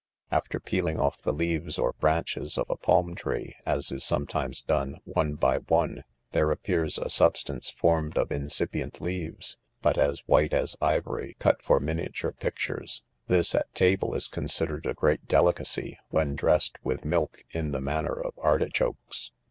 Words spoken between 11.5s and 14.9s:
for miniature pictures; this, at table, is considered